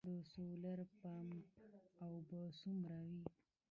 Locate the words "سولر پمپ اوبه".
0.33-2.41